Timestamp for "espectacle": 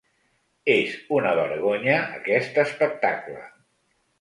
2.65-3.45